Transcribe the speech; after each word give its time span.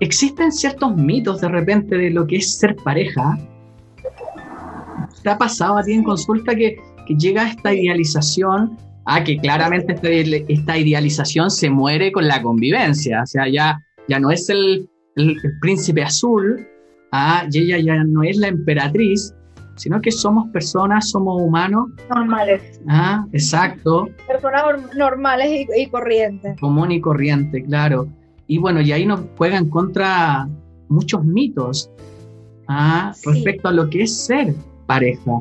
existen 0.00 0.50
ciertos 0.50 0.96
mitos 0.96 1.40
de 1.40 1.48
repente 1.48 1.96
de 1.96 2.10
lo 2.10 2.26
que 2.26 2.36
es 2.36 2.58
ser 2.58 2.74
pareja. 2.76 3.38
¿Te 5.22 5.30
ha 5.30 5.38
pasado 5.38 5.78
a 5.78 5.82
ti 5.82 5.92
en 5.92 6.02
consulta 6.02 6.54
que, 6.54 6.76
que 7.06 7.14
llega 7.14 7.48
esta 7.48 7.72
idealización? 7.72 8.76
a 9.06 9.24
que 9.24 9.38
claramente 9.38 9.94
esta, 9.94 10.08
esta, 10.08 10.78
idealización 10.78 11.50
se 11.50 11.68
muere 11.70 12.12
con 12.12 12.28
la 12.28 12.40
convivencia. 12.42 13.22
O 13.22 13.26
sea, 13.26 13.48
ya, 13.48 13.80
ya 14.08 14.20
no 14.20 14.30
es 14.30 14.48
el, 14.50 14.88
el, 15.16 15.36
príncipe 15.60 16.02
azul, 16.02 16.66
ah, 17.10 17.44
y 17.50 17.58
ella 17.58 17.78
ya 17.78 18.04
no 18.04 18.22
es 18.22 18.36
la 18.36 18.48
emperatriz, 18.48 19.34
sino 19.74 20.00
que 20.00 20.12
somos 20.12 20.48
personas, 20.50 21.10
somos 21.10 21.42
humanos. 21.42 21.88
Normales. 22.08 22.80
Ah, 22.88 23.26
exacto. 23.32 24.08
Personas 24.28 24.94
normales 24.94 25.48
y, 25.50 25.82
y 25.82 25.86
corrientes. 25.86 26.60
Común 26.60 26.92
y 26.92 27.00
corriente, 27.00 27.64
claro. 27.64 28.06
Y 28.50 28.58
bueno, 28.58 28.80
y 28.80 28.90
ahí 28.90 29.06
nos 29.06 29.20
juegan 29.38 29.70
contra 29.70 30.48
muchos 30.88 31.24
mitos 31.24 31.88
ah, 32.66 33.12
respecto 33.24 33.68
a 33.68 33.72
lo 33.72 33.88
que 33.88 34.02
es 34.02 34.24
ser 34.24 34.54
pareja. 34.86 35.40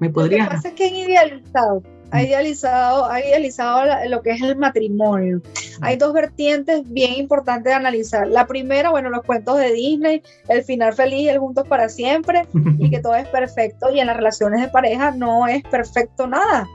¿Me 0.00 0.10
podrías... 0.10 0.44
Lo 0.44 0.50
que 0.50 0.56
pasa 0.56 0.68
es 0.68 0.74
que 0.74 0.86
han 0.86 0.96
idealizado 0.96 1.82
ha 2.10 2.22
idealizado, 2.22 3.10
ha 3.10 3.20
idealizado 3.20 3.82
lo 4.08 4.22
que 4.22 4.30
es 4.30 4.42
el 4.42 4.56
matrimonio. 4.56 5.40
Hay 5.80 5.96
dos 5.96 6.12
vertientes 6.12 6.82
bien 6.90 7.14
importantes 7.14 7.64
de 7.64 7.74
analizar. 7.74 8.28
La 8.28 8.46
primera, 8.46 8.90
bueno, 8.90 9.10
los 9.10 9.24
cuentos 9.24 9.58
de 9.58 9.72
Disney, 9.72 10.22
el 10.48 10.62
final 10.62 10.92
feliz, 10.94 11.28
el 11.28 11.38
juntos 11.38 11.66
para 11.66 11.88
siempre 11.88 12.46
y 12.78 12.90
que 12.90 12.98
todo 13.02 13.14
es 13.14 13.26
perfecto 13.28 13.90
y 13.92 14.00
en 14.00 14.06
las 14.06 14.16
relaciones 14.16 14.60
de 14.60 14.68
pareja 14.68 15.10
no 15.10 15.46
es 15.48 15.62
perfecto 15.64 16.26
nada. 16.26 16.66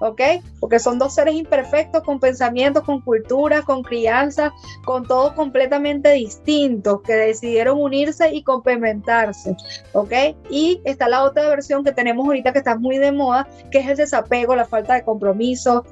¿Ok? 0.00 0.20
Porque 0.60 0.78
son 0.78 0.98
dos 0.98 1.14
seres 1.14 1.34
imperfectos 1.34 2.02
con 2.02 2.20
pensamientos, 2.20 2.84
con 2.84 3.00
cultura, 3.00 3.62
con 3.62 3.82
crianza, 3.82 4.52
con 4.84 5.06
todo 5.06 5.34
completamente 5.34 6.12
distintos, 6.12 7.02
que 7.02 7.14
decidieron 7.14 7.80
unirse 7.80 8.34
y 8.34 8.42
complementarse, 8.42 9.56
¿ok? 9.92 10.12
Y 10.50 10.80
está 10.84 11.08
la 11.08 11.24
otra 11.24 11.48
versión 11.48 11.84
que 11.84 11.92
tenemos 11.92 12.26
ahorita 12.26 12.52
que 12.52 12.58
está 12.58 12.76
muy 12.76 12.98
de 12.98 13.12
moda, 13.12 13.46
que 13.70 13.78
es 13.78 13.88
el 13.88 13.96
desapego, 13.96 14.54
la 14.54 14.66
falta 14.66 14.94
de 14.94 15.04
compromiso, 15.04 15.84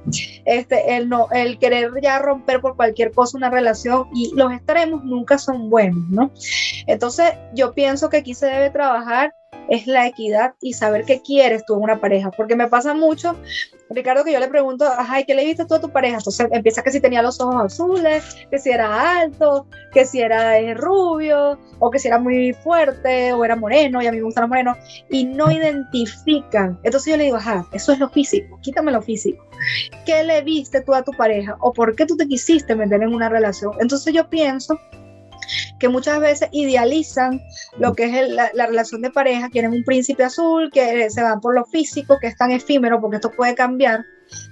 este, 0.44 0.96
el, 0.96 1.08
no, 1.08 1.28
el 1.32 1.58
querer 1.58 1.92
ya 2.02 2.18
romper 2.18 2.60
por 2.60 2.76
cualquier 2.76 3.12
cosa 3.12 3.36
una 3.36 3.50
relación 3.50 4.08
y 4.14 4.32
los 4.34 4.52
extremos 4.52 5.04
nunca 5.04 5.38
son 5.38 5.70
buenos, 5.70 6.08
¿no? 6.10 6.30
Entonces 6.86 7.32
yo 7.54 7.72
pienso 7.74 8.08
que 8.08 8.18
aquí 8.18 8.34
se 8.34 8.46
debe 8.46 8.70
trabajar 8.70 9.34
es 9.68 9.86
la 9.86 10.06
equidad 10.06 10.54
y 10.60 10.72
saber 10.72 11.04
qué 11.04 11.20
quieres 11.22 11.64
tú 11.66 11.74
en 11.74 11.82
una 11.82 12.00
pareja. 12.00 12.30
Porque 12.30 12.56
me 12.56 12.68
pasa 12.68 12.94
mucho, 12.94 13.36
Ricardo, 13.90 14.24
que 14.24 14.32
yo 14.32 14.40
le 14.40 14.48
pregunto, 14.48 14.86
ay, 14.96 15.24
¿qué 15.24 15.34
le 15.34 15.44
viste 15.44 15.64
tú 15.64 15.74
a 15.74 15.80
tu 15.80 15.90
pareja? 15.90 16.18
Entonces 16.18 16.48
empieza 16.50 16.82
que 16.82 16.90
si 16.90 17.00
tenía 17.00 17.22
los 17.22 17.40
ojos 17.40 17.56
azules, 17.56 18.24
que 18.50 18.58
si 18.58 18.70
era 18.70 19.20
alto, 19.20 19.66
que 19.92 20.04
si 20.04 20.20
era 20.20 20.58
eh, 20.58 20.74
rubio, 20.74 21.58
o 21.78 21.90
que 21.90 21.98
si 21.98 22.08
era 22.08 22.18
muy 22.18 22.52
fuerte, 22.52 23.32
o 23.32 23.44
era 23.44 23.56
moreno, 23.56 24.02
y 24.02 24.06
a 24.06 24.12
mí 24.12 24.18
me 24.18 24.24
gustan 24.24 24.42
los 24.42 24.50
morenos, 24.50 24.76
y 25.10 25.24
no 25.24 25.50
identifican. 25.50 26.78
Entonces 26.82 27.10
yo 27.10 27.16
le 27.16 27.24
digo, 27.24 27.36
ajá, 27.36 27.66
eso 27.72 27.92
es 27.92 27.98
lo 27.98 28.08
físico, 28.08 28.58
quítame 28.62 28.92
lo 28.92 29.02
físico. 29.02 29.44
¿Qué 30.04 30.24
le 30.24 30.42
viste 30.42 30.80
tú 30.80 30.94
a 30.94 31.02
tu 31.02 31.12
pareja? 31.12 31.56
¿O 31.60 31.72
por 31.72 31.94
qué 31.94 32.06
tú 32.06 32.16
te 32.16 32.26
quisiste 32.26 32.74
meter 32.74 33.02
en 33.02 33.14
una 33.14 33.28
relación? 33.28 33.72
Entonces 33.80 34.12
yo 34.12 34.28
pienso 34.28 34.78
que 35.78 35.88
muchas 35.88 36.20
veces 36.20 36.48
idealizan 36.52 37.40
lo 37.78 37.94
que 37.94 38.04
es 38.04 38.28
la, 38.28 38.66
relación 38.66 39.02
de 39.02 39.10
pareja, 39.10 39.50
quieren 39.50 39.72
un 39.72 39.84
príncipe 39.84 40.24
azul, 40.24 40.70
que 40.72 41.10
se 41.10 41.22
van 41.22 41.40
por 41.40 41.54
lo 41.54 41.64
físico, 41.64 42.18
que 42.20 42.28
es 42.28 42.36
tan 42.36 42.50
efímero, 42.50 43.00
porque 43.00 43.16
esto 43.16 43.30
puede 43.30 43.54
cambiar. 43.54 44.04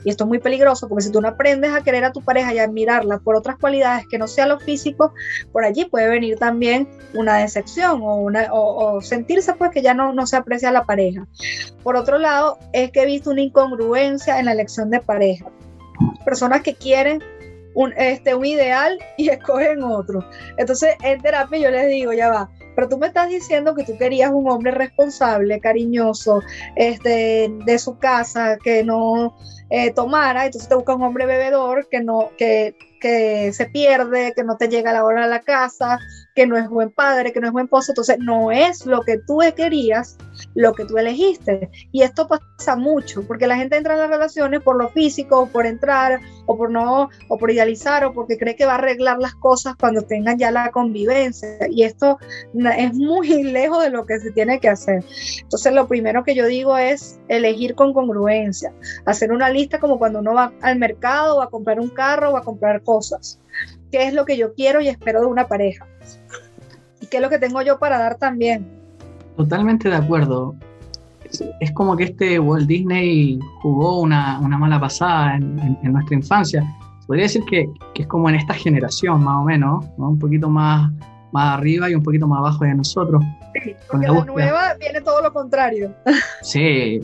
Y 0.04 0.10
esto 0.10 0.24
es 0.24 0.28
muy 0.28 0.38
peligroso, 0.38 0.88
porque 0.88 1.04
si 1.04 1.12
tú 1.12 1.20
no 1.20 1.28
aprendes 1.28 1.72
a 1.72 1.82
querer 1.82 2.04
a 2.04 2.12
tu 2.12 2.22
pareja 2.22 2.52
y 2.54 2.58
admirarla 2.58 3.18
por 3.18 3.36
otras 3.36 3.56
cualidades 3.56 4.06
que 4.06 4.18
no 4.18 4.28
sea 4.28 4.46
lo 4.46 4.58
físico, 4.60 5.14
por 5.50 5.64
allí 5.64 5.84
puede 5.86 6.08
venir 6.08 6.38
también 6.38 6.88
una 7.14 7.38
decepción 7.38 8.00
o, 8.02 9.00
sentirse 9.00 9.54
pues 9.54 9.70
que 9.70 9.82
ya 9.82 9.94
no, 9.94 10.12
no 10.12 10.26
se 10.26 10.36
aprecia 10.36 10.70
la 10.72 10.84
pareja. 10.84 11.26
Por 11.82 11.96
otro 11.96 12.18
lado, 12.18 12.58
es 12.72 12.90
que 12.90 13.02
he 13.02 13.06
visto 13.06 13.30
una 13.30 13.40
incongruencia 13.40 14.38
en 14.38 14.46
la 14.46 14.52
elección 14.52 14.90
de 14.90 15.00
pareja. 15.00 15.46
Personas 16.24 16.62
que 16.62 16.74
quieren 16.74 17.22
un, 17.74 17.92
este, 17.96 18.34
un 18.34 18.44
ideal 18.44 18.98
y 19.16 19.28
escogen 19.30 19.82
otro. 19.82 20.24
Entonces, 20.56 20.94
en 21.02 21.20
terapia 21.20 21.58
yo 21.58 21.70
les 21.70 21.88
digo, 21.88 22.12
ya 22.12 22.30
va, 22.30 22.50
pero 22.74 22.88
tú 22.88 22.98
me 22.98 23.06
estás 23.06 23.28
diciendo 23.28 23.74
que 23.74 23.84
tú 23.84 23.96
querías 23.98 24.30
un 24.30 24.50
hombre 24.50 24.72
responsable, 24.72 25.60
cariñoso, 25.60 26.40
este, 26.76 27.50
de 27.64 27.78
su 27.78 27.98
casa, 27.98 28.56
que 28.62 28.82
no 28.84 29.36
eh, 29.70 29.90
tomara, 29.92 30.46
entonces 30.46 30.68
te 30.68 30.74
busca 30.74 30.94
un 30.94 31.02
hombre 31.02 31.26
bebedor 31.26 31.88
que 31.90 32.00
no, 32.00 32.30
que, 32.38 32.76
que 33.00 33.52
se 33.52 33.66
pierde, 33.66 34.32
que 34.34 34.44
no 34.44 34.56
te 34.56 34.68
llega 34.68 34.90
a 34.90 34.94
la 34.94 35.04
hora 35.04 35.24
a 35.24 35.28
la 35.28 35.40
casa, 35.40 35.98
que 36.34 36.46
no 36.46 36.56
es 36.56 36.68
buen 36.68 36.90
padre, 36.90 37.32
que 37.32 37.40
no 37.40 37.46
es 37.46 37.52
buen 37.52 37.66
esposo, 37.66 37.92
entonces 37.92 38.18
no 38.18 38.50
es 38.50 38.86
lo 38.86 39.02
que 39.02 39.18
tú 39.18 39.40
querías, 39.54 40.16
lo 40.54 40.72
que 40.72 40.84
tú 40.84 40.98
elegiste. 40.98 41.70
Y 41.92 42.02
esto 42.02 42.28
pasa 42.28 42.76
mucho, 42.76 43.22
porque 43.26 43.46
la 43.46 43.56
gente 43.56 43.76
entra 43.76 43.94
en 43.94 44.00
las 44.00 44.10
relaciones 44.10 44.60
por 44.62 44.76
lo 44.76 44.88
físico, 44.88 45.48
por 45.52 45.66
entrar, 45.66 46.20
o 46.46 46.56
por 46.56 46.70
no, 46.70 47.08
o 47.28 47.38
por 47.38 47.50
idealizar, 47.50 48.04
o 48.04 48.12
porque 48.12 48.38
cree 48.38 48.56
que 48.56 48.66
va 48.66 48.72
a 48.72 48.76
arreglar 48.76 49.18
las 49.18 49.34
cosas 49.34 49.74
cuando 49.78 50.02
tengan 50.02 50.38
ya 50.38 50.50
la 50.50 50.70
convivencia. 50.70 51.48
Y 51.70 51.84
esto 51.84 52.18
es 52.54 52.94
muy 52.94 53.42
lejos 53.42 53.82
de 53.82 53.90
lo 53.90 54.06
que 54.06 54.18
se 54.20 54.30
tiene 54.30 54.60
que 54.60 54.68
hacer. 54.68 55.04
Entonces 55.40 55.72
lo 55.72 55.86
primero 55.86 56.24
que 56.24 56.34
yo 56.34 56.46
digo 56.46 56.76
es 56.76 57.20
elegir 57.28 57.74
con 57.74 57.92
congruencia, 57.92 58.72
hacer 59.06 59.32
una 59.32 59.50
lista 59.50 59.78
como 59.78 59.98
cuando 59.98 60.20
uno 60.20 60.34
va 60.34 60.52
al 60.62 60.78
mercado, 60.78 61.38
va 61.38 61.44
a 61.44 61.50
comprar 61.50 61.80
un 61.80 61.88
carro, 61.88 62.22
o 62.30 62.36
a 62.36 62.42
comprar 62.42 62.82
cosas. 62.82 63.40
¿Qué 63.90 64.06
es 64.06 64.14
lo 64.14 64.24
que 64.24 64.36
yo 64.36 64.54
quiero 64.54 64.80
y 64.80 64.88
espero 64.88 65.20
de 65.20 65.26
una 65.26 65.48
pareja? 65.48 65.86
¿Y 67.00 67.06
qué 67.06 67.16
es 67.16 67.22
lo 67.22 67.30
que 67.30 67.38
tengo 67.38 67.62
yo 67.62 67.78
para 67.78 67.98
dar 67.98 68.16
también? 68.16 68.66
Totalmente 69.36 69.88
de 69.88 69.96
acuerdo. 69.96 70.54
Es, 71.60 71.72
como 71.72 71.96
que 71.96 72.04
este 72.04 72.38
Walt 72.38 72.66
Disney 72.66 73.38
jugó 73.62 74.00
una, 74.00 74.38
una 74.40 74.58
mala 74.58 74.78
pasada 74.78 75.36
en, 75.36 75.78
nuestra 75.82 76.14
infancia. 76.14 76.62
Podría 77.06 77.24
decir 77.24 77.42
que, 77.44 77.66
que, 77.94 78.02
es 78.02 78.08
como 78.08 78.28
en 78.28 78.36
esta 78.36 78.54
generación, 78.54 79.24
más 79.24 79.36
o 79.36 79.44
menos, 79.44 79.84
un 79.96 80.18
poquito 80.18 80.48
más, 80.48 80.90
más 81.32 81.58
arriba 81.58 81.90
y 81.90 81.94
un 81.94 82.02
poquito 82.02 82.26
más 82.26 82.38
abajo 82.38 82.64
de 82.64 82.74
nosotros. 82.74 83.22
Sí, 83.54 83.74
porque 83.90 84.06
la, 84.06 84.24
nueva 84.24 84.74
viene 84.78 85.00
todo 85.00 85.22
lo 85.22 85.32
contrario. 85.32 85.94
Sí, 86.42 87.00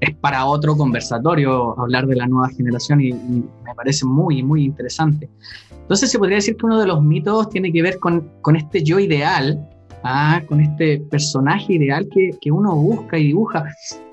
es 0.00 0.16
para 0.20 0.44
otro 0.44 0.76
conversatorio 0.76 1.78
hablar 1.80 2.06
de 2.06 2.16
la 2.16 2.26
nueva 2.26 2.48
generación 2.50 3.00
y, 3.00 3.08
y 3.08 3.44
me 3.64 3.74
parece 3.74 4.04
muy, 4.04 4.42
muy 4.42 4.64
interesante. 4.64 5.28
Entonces 5.82 6.10
se 6.10 6.18
podría 6.18 6.36
decir 6.36 6.56
que 6.56 6.66
uno 6.66 6.80
de 6.80 6.86
los 6.86 7.02
mitos 7.02 7.50
tiene 7.50 7.72
que 7.72 7.82
ver 7.82 7.98
con, 7.98 8.30
con 8.40 8.56
este 8.56 8.82
yo 8.82 8.98
ideal, 8.98 9.68
ah, 10.04 10.40
con 10.46 10.60
este 10.60 11.00
personaje 11.10 11.74
ideal 11.74 12.08
que, 12.10 12.30
que, 12.40 12.50
uno 12.50 12.74
busca 12.76 13.18
y 13.18 13.24
dibuja. 13.24 13.64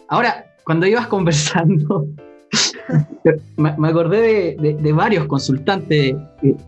Ahora, 0.10 0.46
cuando 0.66 0.88
ibas 0.88 1.08
conversando, 1.16 2.08
me, 3.58 3.88
acordé 3.88 4.56
de, 4.60 4.74
de, 4.74 4.94
varios 4.94 5.28
consultantes, 5.28 6.16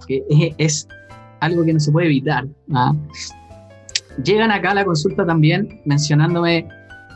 que, 0.07 0.55
es, 0.57 0.87
algo 1.41 1.65
que 1.65 1.73
no 1.73 1.79
se 1.79 1.91
puede 1.91 2.07
evitar. 2.07 2.47
¿ah? 2.73 2.93
Llegan 4.23 4.51
acá 4.51 4.71
a 4.71 4.75
la 4.75 4.85
consulta 4.85 5.25
también 5.25 5.81
mencionándome, 5.85 6.67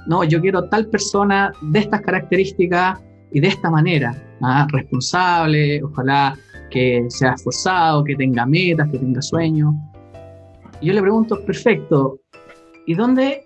no, 0.08 0.24
yo 0.24 0.42
quiero 0.42 0.68
tal 0.70 0.88
persona 0.88 1.52
de 1.62 1.80
estas 1.80 2.02
características 2.02 3.00
y 3.32 3.40
de 3.40 3.48
esta 3.48 3.70
manera, 3.70 4.16
¿ah? 4.42 4.68
responsable, 4.72 5.82
ojalá 5.84 6.38
que 6.70 7.06
sea 7.10 7.34
esforzado, 7.34 8.04
que 8.04 8.16
tenga 8.16 8.46
metas, 8.46 8.90
que 8.90 8.98
tenga 8.98 9.22
sueños. 9.22 9.74
Y 10.82 10.88
yo 10.88 10.94
le 10.94 11.02
pregunto, 11.02 11.44
perfecto, 11.46 12.20
¿y 12.86 12.96
dónde 12.96 13.46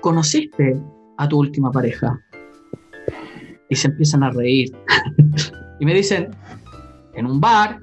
conociste 0.00 0.78
a 1.16 1.28
tu 1.28 1.38
última 1.38 1.70
pareja? 1.70 2.18
Y 3.68 3.76
se 3.76 3.88
empiezan 3.88 4.22
a 4.22 4.30
reír. 4.30 4.70
y 5.80 5.86
me 5.86 5.94
dicen, 5.94 6.28
en 7.14 7.26
un 7.26 7.40
bar, 7.40 7.78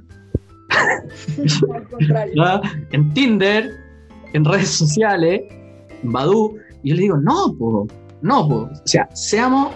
en 2.92 3.14
Tinder, 3.14 3.70
en 4.34 4.46
redes 4.46 4.70
sociales, 4.70 5.42
en 6.04 6.12
Badu. 6.12 6.58
Y 6.84 6.90
yo 6.90 6.96
le 6.96 7.02
digo, 7.02 7.18
no, 7.18 7.56
po, 7.58 7.88
no, 8.22 8.48
po. 8.48 8.56
o 8.56 8.70
sea, 8.86 9.10
seamos, 9.14 9.76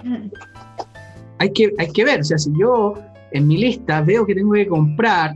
hay 1.38 1.52
que, 1.52 1.72
hay 1.78 1.88
que 1.92 2.04
ver, 2.04 2.20
o 2.20 2.24
sea, 2.24 2.38
si 2.38 2.50
yo 2.58 2.94
en 3.32 3.46
mi 3.46 3.58
lista 3.58 4.00
veo 4.00 4.26
que 4.26 4.34
tengo 4.34 4.52
que 4.52 4.66
comprar 4.66 5.34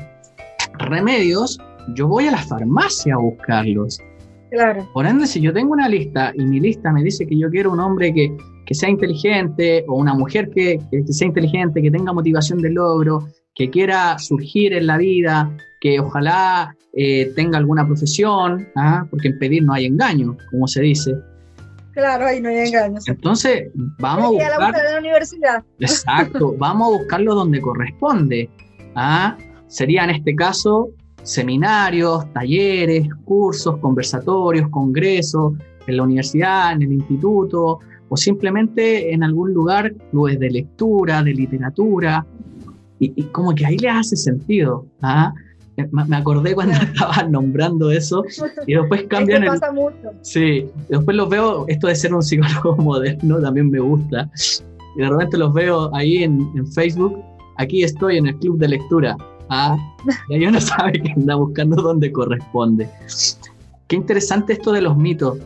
remedios, 0.79 1.59
yo 1.95 2.09
voy 2.09 2.27
a 2.27 2.33
la 2.33 2.39
farmacia 2.39 3.15
a 3.15 3.19
buscarlos. 3.19 4.01
Claro. 4.51 4.89
Por 4.93 5.07
ende, 5.07 5.27
si 5.27 5.41
yo 5.41 5.53
tengo 5.53 5.73
una 5.73 5.89
lista 5.89 6.33
y 6.35 6.45
mi 6.45 6.59
lista 6.59 6.93
me 6.93 7.03
dice 7.05 7.27
que 7.27 7.39
yo 7.39 7.51
quiero 7.51 7.73
un 7.73 7.81
hombre 7.81 8.13
que, 8.13 8.37
que 8.67 8.75
sea 8.75 8.89
inteligente 8.89 9.85
o 9.87 9.97
una 9.97 10.15
mujer 10.15 10.51
que, 10.51 10.79
que, 10.91 11.05
sea 11.13 11.29
inteligente, 11.29 11.81
que 11.81 11.91
tenga 11.91 12.13
motivación 12.13 12.61
de 12.61 12.71
logro, 12.71 13.29
que 13.61 13.69
quiera 13.69 14.19
surgir 14.19 14.73
en 14.73 14.87
la 14.87 14.97
vida, 14.97 15.55
que 15.83 16.01
ojalá 16.01 16.75
eh, 16.95 17.31
tenga 17.37 17.59
alguna 17.59 17.87
profesión, 17.87 18.67
¿ah? 18.75 19.05
porque 19.11 19.29
en 19.29 19.39
pedir 19.39 19.65
no 19.65 19.75
hay 19.75 19.85
engaño, 19.85 20.35
como 20.51 20.67
se 20.67 20.81
dice. 20.81 21.15
Claro, 21.93 22.25
ahí 22.25 22.41
no 22.41 22.49
hay 22.49 22.69
engaños. 22.69 23.07
Entonces, 23.07 23.69
vamos 23.99 24.25
a 24.25 24.29
buscar... 24.31 24.75
de 24.75 24.93
la 24.95 24.99
universidad. 24.99 25.63
Exacto, 25.79 26.55
vamos 26.59 26.89
a 26.89 26.99
buscarlo 27.01 27.35
donde 27.35 27.61
corresponde. 27.61 28.49
¿ah? 28.95 29.37
Sería 29.67 30.05
en 30.05 30.11
este 30.11 30.35
caso 30.35 30.89
seminarios, 31.23 32.33
talleres, 32.33 33.09
cursos, 33.27 33.77
conversatorios, 33.77 34.71
congresos, 34.71 35.53
en 35.87 35.97
la 35.99 36.05
universidad, 36.05 36.73
en 36.73 36.81
el 36.81 36.93
instituto, 36.95 37.81
o 38.09 38.17
simplemente 38.17 39.13
en 39.13 39.23
algún 39.23 39.53
lugar, 39.53 39.93
clubes 40.13 40.39
de 40.41 40.49
lectura, 40.49 41.23
de 41.23 41.35
literatura, 41.35 42.25
y, 43.01 43.23
como 43.25 43.55
que 43.55 43.67
ahí 43.67 43.79
les 43.79 43.93
hace 43.93 44.17
sentido. 44.17 44.85
¿ah? 45.03 45.33
Eh, 45.77 45.89
me 45.91 46.17
acordé 46.17 46.55
cuando 46.55 46.75
estaban 46.83 47.33
nombrando 47.33 47.91
eso 47.91 48.23
y 48.67 48.75
después 48.75 49.05
cambian. 49.05 49.45
Es 49.45 49.51
pasa 49.51 49.73
mucho. 49.73 50.13
Sí, 50.23 50.67
después 50.89 51.17
los 51.17 51.29
veo, 51.29 51.65
esto 51.69 51.87
de 51.87 51.95
ser 51.95 52.15
un 52.15 52.23
psicólogo 52.23 52.77
moderno 52.83 53.41
también 53.41 53.71
me 53.71 53.81
gusta. 53.81 54.31
Y 54.97 55.03
de 55.03 55.09
repente 55.09 55.39
los 55.39 55.53
veo 55.53 55.95
ahí 55.95 56.25
en, 56.25 56.51
en 56.55 56.67
Facebook. 56.67 57.19
Aquí 57.57 57.83
estoy 57.83 58.19
en 58.19 58.27
el 58.27 58.37
club 58.37 58.59
de 58.59 58.69
lectura. 58.69 59.17
Ah, 59.49 59.77
y 60.29 60.35
ahí 60.35 60.47
uno 60.47 60.61
sabe 60.61 60.93
que 60.93 61.13
anda 61.13 61.35
buscando 61.35 61.81
donde 61.83 62.13
corresponde. 62.13 62.89
Qué 63.89 63.97
interesante 63.97 64.53
esto 64.53 64.73
de 64.73 64.83
los 64.83 64.97
mitos. 64.97 65.39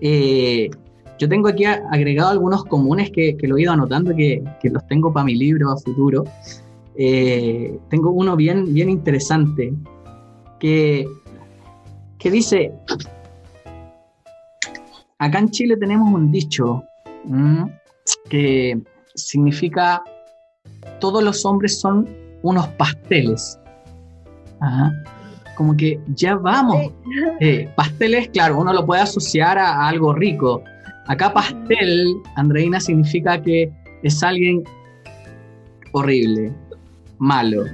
Eh, 0.00 0.70
yo 1.18 1.28
tengo 1.28 1.48
aquí 1.48 1.64
agregado 1.64 2.30
algunos 2.30 2.64
comunes 2.64 3.10
que, 3.10 3.36
que 3.36 3.48
lo 3.48 3.56
he 3.56 3.62
ido 3.62 3.72
anotando, 3.72 4.14
que, 4.14 4.42
que 4.60 4.70
los 4.70 4.86
tengo 4.86 5.12
para 5.12 5.24
mi 5.24 5.34
libro 5.34 5.70
a 5.70 5.76
futuro. 5.76 6.24
Eh, 6.98 7.78
tengo 7.90 8.10
uno 8.10 8.36
bien, 8.36 8.72
bien 8.72 8.88
interesante 8.88 9.74
que, 10.58 11.06
que 12.18 12.30
dice, 12.30 12.72
acá 15.18 15.38
en 15.38 15.50
Chile 15.50 15.76
tenemos 15.76 16.12
un 16.12 16.32
dicho 16.32 16.82
que 18.28 18.80
significa 19.14 20.02
todos 21.00 21.22
los 21.22 21.44
hombres 21.44 21.80
son 21.80 22.08
unos 22.42 22.66
pasteles. 22.68 23.58
Como 25.56 25.76
que 25.76 26.00
ya 26.14 26.36
vamos. 26.36 26.92
Eh, 27.40 27.68
pasteles, 27.76 28.28
claro, 28.28 28.58
uno 28.58 28.72
lo 28.72 28.84
puede 28.84 29.02
asociar 29.02 29.58
a, 29.58 29.86
algo 29.86 30.12
rico. 30.12 30.62
Acá 31.06 31.32
pastel, 31.32 32.14
Andreina, 32.34 32.80
significa 32.80 33.40
que 33.40 33.70
es 34.02 34.22
alguien 34.22 34.64
horrible, 35.92 36.52
malo. 37.18 37.64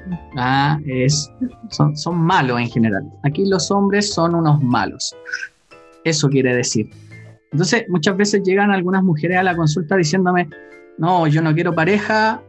Es, 0.86 1.30
son, 1.70 1.96
son 1.96 2.18
malos 2.18 2.60
en 2.60 2.68
general. 2.68 3.04
Aquí 3.24 3.46
los 3.46 3.70
hombres 3.70 4.12
son 4.12 4.34
unos 4.34 4.62
malos. 4.62 5.14
Eso 6.04 6.28
quiere 6.28 6.54
decir. 6.54 6.90
Entonces, 7.52 7.84
muchas 7.88 8.16
veces 8.16 8.42
llegan 8.44 8.70
algunas 8.70 9.02
mujeres 9.02 9.38
a 9.38 9.42
la 9.42 9.54
consulta 9.54 9.96
diciéndome, 9.96 10.48
no, 10.98 11.26
yo 11.26 11.42
no 11.42 11.54
quiero 11.54 11.74
pareja 11.74 12.42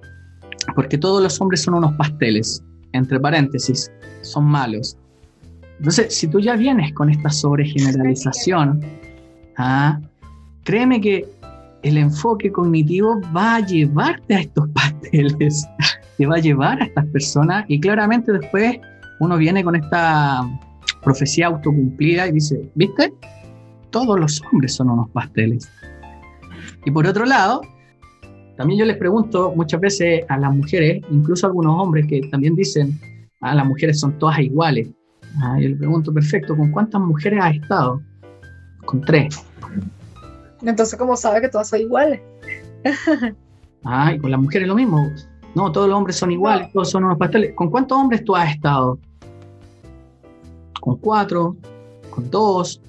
porque 0.76 0.98
todos 0.98 1.22
los 1.22 1.40
hombres 1.42 1.62
son 1.62 1.76
unos 1.76 1.94
pasteles, 1.94 2.64
entre 2.94 3.20
paréntesis, 3.20 3.92
son 4.22 4.46
malos. 4.46 4.98
Entonces, 5.78 6.16
si 6.16 6.28
tú 6.28 6.40
ya 6.40 6.56
vienes 6.56 6.94
con 6.94 7.10
esta 7.10 7.30
sobregeneralización, 7.30 8.82
¿ah? 9.58 10.00
créeme 10.64 11.02
que 11.02 11.28
el 11.84 11.98
enfoque 11.98 12.52
cognitivo 12.52 13.20
va 13.36 13.56
a 13.56 13.60
llevarte 13.60 14.36
a 14.36 14.40
estos 14.40 14.70
pasteles, 14.74 15.68
te 16.18 16.26
va 16.26 16.36
a 16.36 16.40
llevar 16.40 16.82
a 16.82 16.86
estas 16.86 17.06
personas 17.08 17.66
y 17.68 17.80
claramente 17.80 18.32
después 18.32 18.78
uno 19.20 19.38
viene 19.38 19.64
con 19.64 19.76
esta 19.76 20.42
profecía 21.04 21.48
autocumplida 21.48 22.28
y 22.28 22.34
dice, 22.34 22.70
¿viste? 22.76 23.14
Todos 23.90 24.20
los 24.20 24.42
hombres 24.52 24.74
son 24.76 24.90
unos 24.90 25.10
pasteles. 25.10 25.70
Y 26.86 26.92
por 26.92 27.06
otro 27.08 27.26
lado, 27.26 27.62
también 28.58 28.80
yo 28.80 28.86
les 28.86 28.98
pregunto 28.98 29.54
muchas 29.56 29.80
veces 29.80 30.26
a 30.30 30.38
las 30.38 30.54
mujeres, 30.56 31.04
incluso 31.10 31.46
a 31.46 31.50
algunos 31.50 31.82
hombres 31.82 32.06
que 32.08 32.22
también 32.30 32.56
dicen, 32.56 33.00
ah, 33.42 33.56
las 33.56 33.66
mujeres 33.66 34.00
son 34.00 34.18
todas 34.20 34.40
iguales. 34.40 34.90
Ah, 35.42 35.58
yo 35.60 35.70
les 35.70 35.78
pregunto, 35.78 36.14
perfecto, 36.14 36.56
¿con 36.56 36.72
cuántas 36.72 37.02
mujeres 37.02 37.40
has 37.42 37.56
estado? 37.56 38.02
Con 38.86 39.02
tres. 39.02 39.44
Entonces, 40.62 40.98
¿cómo 40.98 41.16
sabe 41.16 41.42
que 41.42 41.50
todas 41.50 41.70
son 41.70 41.82
iguales? 41.82 42.22
ah, 43.84 44.14
y 44.14 44.20
con 44.20 44.32
las 44.32 44.40
mujeres 44.40 44.68
lo 44.68 44.76
mismo. 44.76 45.10
No, 45.56 45.72
todos 45.72 45.88
los 45.88 45.98
hombres 45.98 46.16
son 46.16 46.32
iguales, 46.32 46.72
todos 46.72 46.90
son 46.90 47.04
unos 47.04 47.18
pasteles. 47.18 47.54
¿Con 47.54 47.70
cuántos 47.70 47.98
hombres 47.98 48.24
tú 48.24 48.36
has 48.36 48.52
estado? 48.52 48.98
Con 50.80 50.98
cuatro, 50.98 51.56
con 52.10 52.30
dos, 52.30 52.82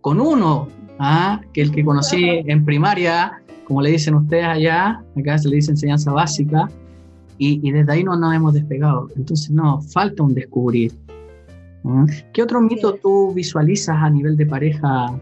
con 0.00 0.20
uno, 0.20 0.68
¿ah? 0.98 1.40
que 1.52 1.62
el 1.62 1.70
que 1.70 1.84
conocí 1.84 2.42
en 2.44 2.64
primaria 2.64 3.42
como 3.68 3.82
le 3.82 3.90
dicen 3.90 4.14
ustedes 4.14 4.46
allá, 4.46 5.04
acá 5.14 5.36
se 5.36 5.46
le 5.46 5.56
dice 5.56 5.72
enseñanza 5.72 6.10
básica, 6.10 6.70
y, 7.36 7.70
desde 7.70 7.92
ahí 7.92 8.02
no 8.02 8.16
nos 8.16 8.34
hemos 8.34 8.54
despegado. 8.54 9.08
Entonces, 9.14 9.50
no, 9.50 9.80
falta 9.82 10.22
un 10.24 10.34
descubrir. 10.34 10.92
¿Mm? 11.84 12.06
¿Qué 12.32 12.42
otro 12.42 12.60
mito 12.62 12.94
tú 12.94 13.32
visualizas 13.34 13.94
a 13.96 14.10
nivel 14.10 14.36
de 14.36 14.46
pareja, 14.46 15.14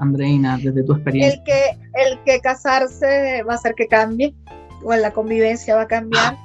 Andreina, 0.00 0.58
desde 0.58 0.82
tu 0.82 0.92
experiencia? 0.92 1.38
El 1.38 1.44
que, 1.44 2.10
el 2.10 2.18
que 2.24 2.40
casarse 2.40 3.42
va 3.48 3.52
a 3.52 3.54
hacer 3.54 3.74
que 3.76 3.86
cambie, 3.86 4.34
o 4.82 4.92
en 4.92 5.02
la 5.02 5.12
convivencia 5.12 5.76
va 5.76 5.82
a 5.82 5.88
cambiar. 5.88 6.36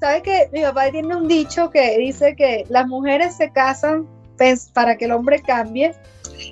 ¿Sabes 0.00 0.22
que 0.22 0.50
Mi 0.52 0.62
papá 0.62 0.90
tiene 0.90 1.16
un 1.16 1.28
dicho 1.28 1.70
que 1.70 1.96
dice 1.98 2.36
que 2.36 2.64
las 2.68 2.86
mujeres 2.86 3.36
se 3.36 3.50
casan 3.50 4.06
para 4.72 4.96
que 4.96 5.06
el 5.06 5.12
hombre 5.12 5.40
cambie 5.40 5.94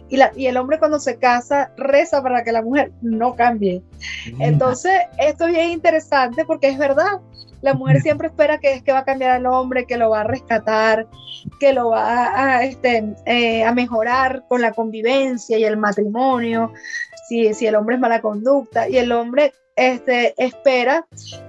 y, 0.08 0.16
la, 0.16 0.32
y 0.36 0.46
el 0.46 0.56
hombre 0.56 0.78
cuando 0.78 0.98
se 1.00 1.16
casa 1.16 1.72
reza 1.76 2.22
para 2.22 2.44
que 2.44 2.52
la 2.52 2.62
mujer 2.62 2.92
no 3.02 3.34
cambie. 3.34 3.82
Entonces, 4.38 4.92
esto 5.18 5.46
es 5.46 5.54
bien 5.54 5.70
interesante 5.70 6.44
porque 6.44 6.68
es 6.68 6.78
verdad. 6.78 7.20
La 7.60 7.74
mujer 7.74 8.00
siempre 8.02 8.28
espera 8.28 8.58
que, 8.58 8.74
es 8.74 8.82
que 8.82 8.92
va 8.92 9.00
a 9.00 9.04
cambiar 9.04 9.30
al 9.30 9.46
hombre, 9.46 9.86
que 9.86 9.96
lo 9.96 10.10
va 10.10 10.22
a 10.22 10.24
rescatar, 10.24 11.06
que 11.60 11.72
lo 11.72 11.90
va 11.90 12.56
a, 12.56 12.64
este, 12.64 13.14
eh, 13.24 13.64
a 13.64 13.72
mejorar 13.72 14.44
con 14.48 14.60
la 14.60 14.72
convivencia 14.72 15.56
y 15.58 15.64
el 15.64 15.76
matrimonio, 15.76 16.72
si, 17.32 17.54
si 17.54 17.66
el 17.66 17.76
hombre 17.76 17.94
es 17.94 18.00
mala 18.00 18.20
conducta. 18.20 18.88
Y 18.88 18.98
el 18.98 19.10
hombre 19.10 19.52
este, 19.74 20.34
espera 20.36 21.06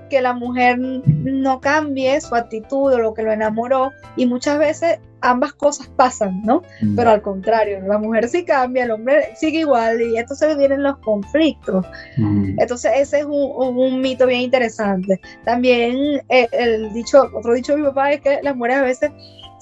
que 0.09 0.21
la 0.21 0.33
mujer 0.33 0.80
no 0.80 1.59
cambie 1.59 2.21
su 2.21 2.35
actitud 2.35 2.94
o 2.94 3.00
lo 3.00 3.13
que 3.13 3.24
lo 3.24 3.33
enamoró 3.33 3.91
y 4.15 4.25
muchas 4.25 4.59
veces 4.59 5.00
ambas 5.19 5.53
cosas 5.53 5.88
pasan, 5.88 6.41
¿no? 6.44 6.62
Mm. 6.81 6.95
Pero 6.95 7.09
al 7.09 7.21
contrario, 7.21 7.81
la 7.85 7.97
mujer 7.97 8.30
sí 8.30 8.45
cambia, 8.45 8.85
el 8.85 8.91
hombre 8.91 9.35
sigue 9.35 9.59
igual 9.59 10.01
y 10.01 10.18
entonces 10.18 10.57
vienen 10.57 10.83
los 10.83 10.97
conflictos. 11.00 11.85
Mm. 12.18 12.59
Entonces 12.59 12.91
ese 12.95 13.19
es 13.19 13.25
un, 13.25 14.00
mito 14.00 14.25
bien 14.25 14.41
interesante. 14.41 15.19
También 15.44 16.21
eh, 16.30 16.47
el 16.53 16.94
dicho, 16.94 17.24
otro 17.33 17.53
dicho 17.53 17.74
de 17.74 17.80
mi 17.80 17.88
papá 17.88 18.12
es 18.12 18.21
que 18.21 18.39
las 18.41 18.56
mujeres 18.56 18.77
a 18.77 18.83
veces 18.83 19.12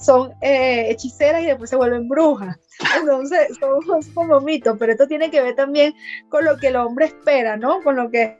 son 0.01 0.33
eh, 0.41 0.87
hechiceras 0.89 1.43
y 1.43 1.45
después 1.45 1.69
se 1.69 1.75
vuelven 1.75 2.09
brujas. 2.09 2.57
Entonces, 2.99 3.57
son, 3.59 4.01
como 4.13 4.41
mitos, 4.41 4.75
pero 4.79 4.91
esto 4.91 5.07
tiene 5.07 5.29
que 5.29 5.41
ver 5.41 5.55
también 5.55 5.93
con 6.29 6.43
lo 6.45 6.57
que 6.57 6.67
el 6.67 6.75
hombre 6.75 7.05
espera, 7.05 7.57
¿no? 7.57 7.81
Con 7.81 7.95
lo 7.95 8.09
que 8.09 8.37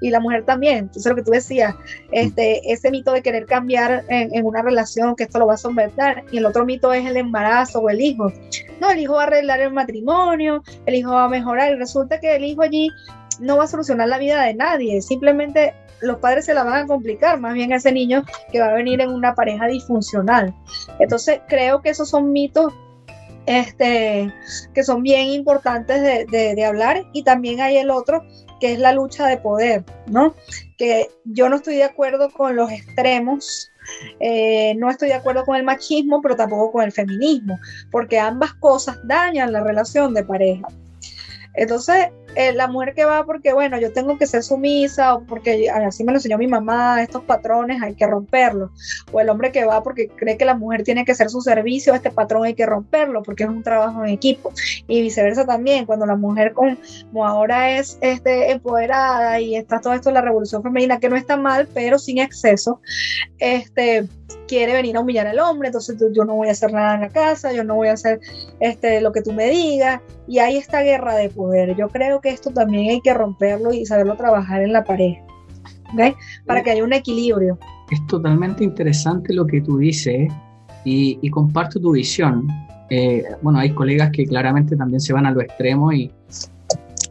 y 0.00 0.10
la 0.10 0.20
mujer 0.20 0.44
también. 0.44 0.78
Entonces, 0.78 1.06
lo 1.06 1.16
que 1.16 1.22
tú 1.22 1.30
decías, 1.30 1.74
este, 2.12 2.60
ese 2.72 2.90
mito 2.90 3.12
de 3.12 3.22
querer 3.22 3.46
cambiar 3.46 4.04
en, 4.08 4.44
una 4.44 4.62
relación, 4.62 5.16
que 5.16 5.24
esto 5.24 5.38
lo 5.38 5.46
va 5.46 5.54
a 5.54 5.58
someter, 5.58 6.24
y 6.30 6.38
el 6.38 6.46
otro 6.46 6.64
mito 6.64 6.92
es 6.92 7.06
el 7.06 7.16
embarazo 7.16 7.80
o 7.80 7.90
el 7.90 8.00
hijo. 8.00 8.32
No, 8.80 8.90
el 8.90 9.00
hijo 9.00 9.14
va 9.14 9.24
a 9.24 9.26
arreglar 9.26 9.60
el 9.60 9.72
matrimonio, 9.72 10.62
el 10.86 10.94
hijo 10.94 11.12
va 11.12 11.24
a 11.24 11.28
mejorar, 11.28 11.72
y 11.72 11.76
resulta 11.76 12.20
que 12.20 12.36
el 12.36 12.44
hijo 12.44 12.62
allí 12.62 12.90
no 13.40 13.56
va 13.56 13.64
a 13.64 13.68
solucionar 13.68 14.08
la 14.08 14.18
vida 14.18 14.42
de 14.42 14.54
nadie, 14.54 15.00
simplemente 15.00 15.74
los 16.00 16.18
padres 16.18 16.46
se 16.46 16.54
la 16.54 16.64
van 16.64 16.84
a 16.84 16.86
complicar, 16.86 17.40
más 17.40 17.54
bien 17.54 17.72
ese 17.72 17.92
niño 17.92 18.24
que 18.52 18.60
va 18.60 18.68
a 18.68 18.74
venir 18.74 19.00
en 19.00 19.10
una 19.10 19.34
pareja 19.34 19.66
disfuncional. 19.66 20.54
Entonces, 20.98 21.40
creo 21.48 21.82
que 21.82 21.90
esos 21.90 22.08
son 22.08 22.32
mitos 22.32 22.72
este, 23.46 24.32
que 24.74 24.84
son 24.84 25.02
bien 25.02 25.28
importantes 25.28 26.02
de, 26.02 26.54
de, 26.54 26.64
hablar 26.66 27.06
y 27.14 27.22
también 27.22 27.62
hay 27.62 27.78
el 27.78 27.90
otro 27.90 28.22
que 28.60 28.74
es 28.74 28.78
la 28.78 28.92
lucha 28.92 29.26
de 29.26 29.38
poder, 29.38 29.84
¿no? 30.06 30.34
Que 30.76 31.08
yo 31.24 31.48
no 31.48 31.56
estoy 31.56 31.76
de 31.76 31.84
acuerdo 31.84 32.30
con 32.30 32.56
los 32.56 32.70
extremos, 32.70 33.70
eh, 34.20 34.74
no 34.76 34.90
estoy 34.90 35.08
de 35.08 35.14
acuerdo 35.14 35.44
con 35.44 35.56
el 35.56 35.62
machismo, 35.62 36.20
pero 36.20 36.36
tampoco 36.36 36.72
con 36.72 36.84
el 36.84 36.92
feminismo, 36.92 37.58
porque 37.90 38.18
ambas 38.18 38.52
cosas 38.54 38.98
dañan 39.04 39.52
la 39.52 39.62
relación 39.62 40.12
de 40.12 40.24
pareja. 40.24 40.68
Entonces, 41.58 42.10
eh, 42.36 42.52
la 42.52 42.68
mujer 42.68 42.94
que 42.94 43.04
va 43.04 43.26
porque, 43.26 43.52
bueno, 43.52 43.80
yo 43.80 43.92
tengo 43.92 44.16
que 44.16 44.28
ser 44.28 44.44
sumisa 44.44 45.14
o 45.14 45.24
porque 45.24 45.68
así 45.68 46.04
me 46.04 46.12
lo 46.12 46.18
enseñó 46.18 46.38
mi 46.38 46.46
mamá, 46.46 47.02
estos 47.02 47.24
patrones 47.24 47.82
hay 47.82 47.94
que 47.94 48.06
romperlos. 48.06 48.70
O 49.10 49.20
el 49.20 49.28
hombre 49.28 49.50
que 49.50 49.64
va 49.64 49.82
porque 49.82 50.06
cree 50.08 50.36
que 50.36 50.44
la 50.44 50.54
mujer 50.54 50.84
tiene 50.84 51.04
que 51.04 51.16
ser 51.16 51.30
su 51.30 51.40
servicio, 51.40 51.94
este 51.94 52.12
patrón 52.12 52.44
hay 52.44 52.54
que 52.54 52.64
romperlo 52.64 53.24
porque 53.24 53.42
es 53.42 53.48
un 53.48 53.64
trabajo 53.64 54.04
en 54.04 54.10
equipo. 54.10 54.52
Y 54.86 55.02
viceversa 55.02 55.44
también, 55.44 55.84
cuando 55.84 56.06
la 56.06 56.14
mujer 56.14 56.52
como 56.52 57.26
ahora 57.26 57.76
es 57.76 57.98
este, 58.02 58.52
empoderada 58.52 59.40
y 59.40 59.56
está 59.56 59.80
todo 59.80 59.94
esto 59.94 60.10
de 60.10 60.14
la 60.14 60.20
revolución 60.20 60.62
femenina, 60.62 61.00
que 61.00 61.08
no 61.08 61.16
está 61.16 61.36
mal, 61.36 61.68
pero 61.74 61.98
sin 61.98 62.18
exceso, 62.18 62.80
este 63.40 64.06
quiere 64.48 64.72
venir 64.72 64.96
a 64.96 65.00
humillar 65.00 65.26
al 65.26 65.38
hombre, 65.38 65.68
entonces 65.68 65.96
yo 66.12 66.24
no 66.24 66.34
voy 66.34 66.48
a 66.48 66.52
hacer 66.52 66.72
nada 66.72 66.94
en 66.94 67.02
la 67.02 67.08
casa, 67.10 67.52
yo 67.52 67.62
no 67.62 67.76
voy 67.76 67.88
a 67.88 67.92
hacer 67.92 68.20
este, 68.58 69.00
lo 69.00 69.12
que 69.12 69.22
tú 69.22 69.32
me 69.32 69.48
digas, 69.48 70.00
y 70.26 70.38
hay 70.40 70.56
esta 70.56 70.82
guerra 70.82 71.14
de 71.14 71.28
poder. 71.28 71.76
Yo 71.76 71.88
creo 71.88 72.20
que 72.20 72.30
esto 72.30 72.50
también 72.50 72.90
hay 72.90 73.00
que 73.00 73.14
romperlo 73.14 73.72
y 73.72 73.86
saberlo 73.86 74.16
trabajar 74.16 74.62
en 74.62 74.72
la 74.72 74.82
pareja, 74.82 75.22
para 76.46 76.62
que 76.62 76.70
haya 76.72 76.82
un 76.82 76.92
equilibrio. 76.92 77.58
es 77.90 78.04
totalmente 78.08 78.64
interesante 78.64 79.32
lo 79.32 79.46
que 79.46 79.60
tú 79.60 79.78
dices 79.78 80.32
y, 80.84 81.30
comparto 81.30 81.78
tu 81.78 81.92
visión. 81.92 82.48
Eh, 82.90 83.22
bueno, 83.42 83.58
hay 83.58 83.70
colegas 83.74 84.10
que 84.10 84.26
claramente 84.26 84.74
también 84.74 85.00
se 85.00 85.12
van 85.12 85.26
a 85.26 85.30
lo 85.30 85.42
extremo 85.42 85.92
y 85.92 86.10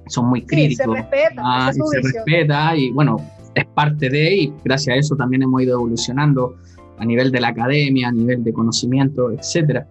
son 0.07 0.27
muy 0.29 0.41
críticos. 0.41 0.95
se 0.95 1.01
respeta, 1.01 1.41
ah, 1.43 1.71
y 1.71 1.75
se 1.75 2.01
respeta 2.01 2.75
y 2.75 2.91
bueno, 2.91 3.17
es 3.57 3.65
parte 3.73 4.09
de 4.09 4.35
y 4.35 4.53
gracias 4.63 4.95
a 4.95 4.99
eso 4.99 5.15
también 5.15 5.43
hemos 5.43 5.61
ido 5.61 5.75
evolucionando 5.75 6.55
a 6.97 7.05
nivel 7.05 7.31
de 7.31 7.41
la 7.41 7.49
academia, 7.49 8.09
a 8.09 8.11
nivel 8.11 8.43
de 8.43 8.53
conocimiento, 8.53 9.31
etcétera. 9.31 9.87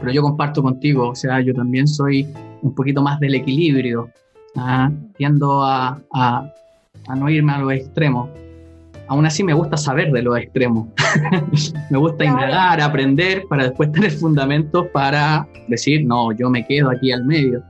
Pero 0.00 0.12
yo 0.12 0.22
comparto 0.22 0.62
contigo, 0.62 1.10
o 1.10 1.14
sea, 1.14 1.40
yo 1.40 1.54
también 1.54 1.86
soy 1.86 2.26
un 2.62 2.74
poquito 2.74 3.02
más 3.02 3.20
del 3.20 3.34
equilibrio, 3.34 4.10
¿ah? 4.56 4.90
tiendo 5.16 5.62
a, 5.62 6.00
a, 6.12 6.52
a 7.06 7.14
no 7.14 7.30
irme 7.30 7.52
a 7.52 7.58
los 7.58 7.72
extremos 7.72 8.28
aún 9.08 9.26
así 9.26 9.42
me 9.42 9.52
gusta 9.52 9.76
saber 9.76 10.10
de 10.12 10.22
los 10.22 10.38
extremos. 10.38 10.88
me 11.90 11.98
gusta 11.98 12.24
indagar, 12.24 12.80
aprender 12.80 13.44
para 13.48 13.64
después 13.64 13.92
tener 13.92 14.10
fundamentos 14.12 14.86
para 14.92 15.46
decir, 15.68 16.04
no, 16.06 16.32
yo 16.32 16.50
me 16.50 16.66
quedo 16.66 16.90
aquí 16.90 17.12
al 17.12 17.24
medio. 17.24 17.62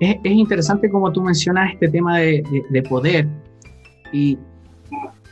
Es, 0.00 0.16
interesante 0.24 0.90
como 0.90 1.12
tú 1.12 1.22
mencionas 1.22 1.72
este 1.72 1.88
tema 1.88 2.18
de, 2.18 2.84
poder 2.88 3.28
y, 4.12 4.38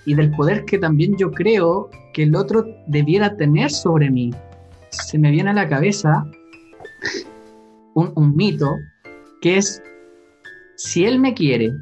del 0.06 0.30
poder 0.32 0.64
que 0.64 0.78
también 0.78 1.16
yo 1.16 1.30
creo 1.30 1.90
que 2.12 2.25
el 2.25 2.35
otro 2.35 2.64
debiera 2.87 3.37
tener 3.37 3.71
sobre 3.71 4.11
mí. 4.11 4.30
Se 4.90 5.18
me 5.18 5.30
viene 5.30 5.50
a 5.50 5.54
la 5.54 5.68
cabeza 5.68 6.26
un, 7.94 8.12
un 8.14 8.37
mito 8.37 8.76
que 9.40 9.59
es, 9.59 9.82
si 10.76 11.04
él 11.04 11.18
me 11.18 11.35
quiere 11.35 11.73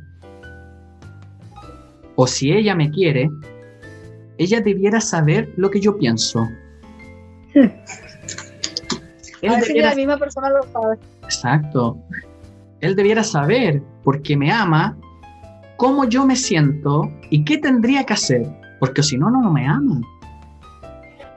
o 2.16 2.26
si 2.26 2.52
ella 2.52 2.74
me 2.74 2.90
quiere, 2.90 3.30
ella 4.36 4.60
debiera 4.60 5.00
saber 5.00 5.52
lo 5.56 5.70
que 5.70 5.80
yo 5.80 5.96
pienso. 5.96 6.48
Él 9.42 9.52
la 9.76 9.94
misma 9.94 10.18
persona 10.18 10.50
lo 10.50 10.62
sabe. 10.64 10.98
Exacto. 11.22 11.98
Él 12.80 12.94
debiera 12.94 13.24
saber, 13.24 13.82
porque 14.02 14.36
me 14.36 14.50
ama, 14.52 14.98
cómo 15.80 16.04
yo 16.04 16.26
me 16.26 16.36
siento 16.36 17.10
y 17.30 17.42
qué 17.42 17.56
tendría 17.56 18.04
que 18.04 18.12
hacer, 18.12 18.46
porque 18.80 19.02
si 19.02 19.16
no, 19.16 19.30
no 19.30 19.50
me 19.50 19.66
ama. 19.66 19.98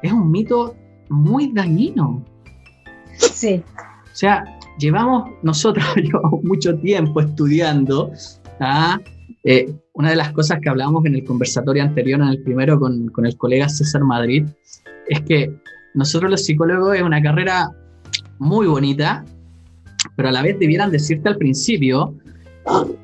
Es 0.01 0.11
un 0.11 0.29
mito 0.31 0.75
muy 1.07 1.53
dañino. 1.53 2.21
Sí. 3.15 3.63
O 4.03 4.15
sea, 4.15 4.43
llevamos 4.79 5.29
nosotros 5.43 5.85
llevamos 5.95 6.43
mucho 6.43 6.77
tiempo 6.79 7.21
estudiando 7.21 8.11
¿ah? 8.59 8.99
Eh, 9.45 9.73
una 9.93 10.09
de 10.09 10.17
las 10.17 10.33
cosas 10.33 10.59
que 10.61 10.67
hablábamos 10.67 11.05
en 11.05 11.15
el 11.15 11.23
conversatorio 11.23 11.81
anterior, 11.81 12.19
en 12.19 12.27
el 12.27 12.43
primero 12.43 12.77
con, 12.77 13.07
con, 13.09 13.25
el 13.25 13.37
colega 13.37 13.69
César 13.69 14.03
Madrid, 14.03 14.45
es 15.07 15.21
que 15.21 15.57
nosotros 15.93 16.29
los 16.29 16.43
psicólogos 16.43 16.97
es 16.97 17.01
una 17.01 17.21
carrera 17.21 17.71
muy 18.39 18.67
bonita, 18.67 19.23
pero 20.17 20.27
a 20.27 20.31
la 20.33 20.41
vez 20.41 20.59
debieran 20.59 20.91
decirte 20.91 21.29
al 21.29 21.37
principio 21.37 22.13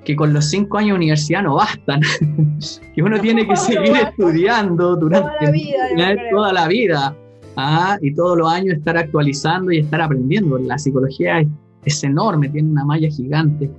que 0.06 0.16
con 0.16 0.34
los 0.34 0.46
cinco 0.46 0.78
años 0.78 0.90
de 0.90 0.96
universidad 0.96 1.44
no 1.44 1.56
bastan, 1.56 2.02
que 2.96 3.04
uno 3.04 3.20
tiene 3.20 3.48
que 3.48 3.56
seguir 3.56 3.94
estudiando 3.96 4.96
durante 4.96 5.30
toda 5.40 5.46
la 5.46 5.52
vida, 5.52 6.16
toda 6.32 6.54
la 6.54 6.68
vida 6.68 7.16
¿ah? 7.58 7.98
y 8.02 8.14
todos 8.14 8.38
los 8.38 8.52
años 8.52 8.78
estar 8.78 8.98
actualizando 8.98 9.72
y 9.72 9.80
estar 9.80 10.02
aprendiendo. 10.02 10.58
La 10.58 10.78
psicología 10.78 11.40
es, 11.40 11.48
es 11.86 12.04
enorme, 12.04 12.50
tiene 12.50 12.70
una 12.70 12.86
malla 12.86 13.10
gigante. 13.10 13.70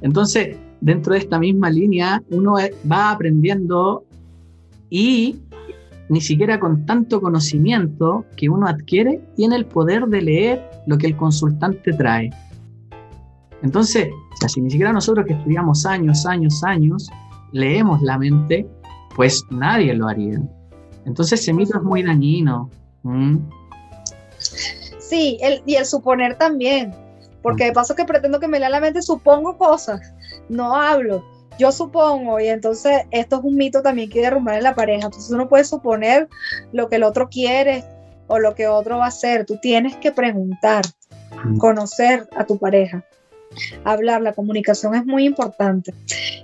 Entonces, 0.00 0.56
dentro 0.80 1.12
de 1.12 1.20
esta 1.20 1.38
misma 1.38 1.70
línea 1.70 2.22
uno 2.30 2.54
va 2.90 3.10
aprendiendo 3.10 4.04
y 4.90 5.36
ni 6.08 6.20
siquiera 6.20 6.58
con 6.58 6.86
tanto 6.86 7.20
conocimiento 7.20 8.24
que 8.36 8.48
uno 8.48 8.66
adquiere, 8.66 9.20
tiene 9.36 9.56
el 9.56 9.66
poder 9.66 10.06
de 10.06 10.22
leer 10.22 10.70
lo 10.86 10.96
que 10.96 11.06
el 11.08 11.16
consultante 11.16 11.92
trae. 11.92 12.30
Entonces, 13.62 14.08
si 14.46 14.60
ni 14.60 14.70
siquiera 14.70 14.92
nosotros 14.92 15.26
que 15.26 15.34
estudiamos 15.34 15.84
años, 15.86 16.24
años, 16.26 16.62
años, 16.64 17.10
leemos 17.52 18.00
la 18.02 18.18
mente, 18.18 18.66
pues 19.16 19.44
nadie 19.50 19.94
lo 19.94 20.06
haría. 20.08 20.40
Entonces 21.04 21.40
ese 21.40 21.52
mito 21.52 21.76
es 21.78 21.82
muy 21.82 22.02
dañino. 22.02 22.70
Sí, 24.38 25.38
y 25.66 25.74
el 25.74 25.86
suponer 25.86 26.36
también. 26.36 26.94
Porque 27.42 27.64
de 27.64 27.72
paso 27.72 27.94
que 27.94 28.04
pretendo 28.04 28.40
que 28.40 28.48
me 28.48 28.58
lea 28.58 28.68
la 28.68 28.80
mente, 28.80 29.00
supongo 29.00 29.56
cosas, 29.56 30.00
no 30.48 30.74
hablo. 30.74 31.24
Yo 31.58 31.72
supongo, 31.72 32.38
y 32.38 32.48
entonces 32.48 33.02
esto 33.10 33.38
es 33.38 33.44
un 33.44 33.56
mito 33.56 33.82
también 33.82 34.10
que 34.10 34.20
derrumbar 34.20 34.58
en 34.58 34.64
la 34.64 34.74
pareja. 34.74 35.06
Entonces 35.06 35.30
uno 35.30 35.48
puede 35.48 35.64
suponer 35.64 36.28
lo 36.72 36.88
que 36.88 36.96
el 36.96 37.02
otro 37.02 37.28
quiere 37.28 37.84
o 38.26 38.38
lo 38.38 38.54
que 38.54 38.68
otro 38.68 38.98
va 38.98 39.06
a 39.06 39.08
hacer. 39.08 39.46
Tú 39.46 39.56
tienes 39.60 39.96
que 39.96 40.12
preguntar, 40.12 40.84
conocer 41.58 42.28
a 42.36 42.44
tu 42.44 42.58
pareja, 42.58 43.04
hablar. 43.84 44.22
La 44.22 44.32
comunicación 44.32 44.94
es 44.94 45.04
muy 45.06 45.24
importante. 45.24 45.94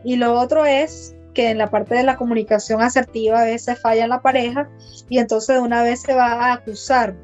Y 0.05 0.17
lo 0.17 0.39
otro 0.39 0.65
es 0.65 1.15
que 1.35 1.51
en 1.51 1.59
la 1.59 1.71
parte 1.71 1.95
de 1.97 2.05
la 2.05 2.17
comunicación 2.17 2.81
asertiva 2.81 3.43
a 3.43 3.45
veces 3.45 3.81
falla 3.81 4.07
la 4.07 4.23
pareja 4.23 4.69
y 5.09 5.19
entonces 5.19 5.57
de 5.57 5.63
una 5.63 5.83
vez 5.83 6.03
se 6.03 6.15
va 6.15 6.33
a 6.33 6.53
acusar 6.55 7.17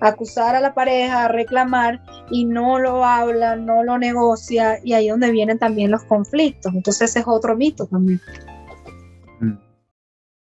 acusar 0.00 0.54
a 0.54 0.60
la 0.60 0.74
pareja, 0.74 1.24
a 1.24 1.28
reclamar 1.28 2.02
y 2.30 2.44
no 2.44 2.78
lo 2.78 3.04
habla, 3.04 3.56
no 3.56 3.82
lo 3.82 3.98
negocia 3.98 4.78
y 4.82 4.92
ahí 4.92 5.06
es 5.06 5.12
donde 5.12 5.30
vienen 5.30 5.58
también 5.58 5.90
los 5.90 6.02
conflictos. 6.04 6.74
Entonces 6.74 7.10
ese 7.10 7.20
es 7.20 7.26
otro 7.26 7.56
mito 7.56 7.86
también. 7.86 8.20